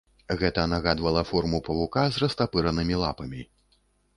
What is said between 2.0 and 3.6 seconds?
з растапыранымі лапамі.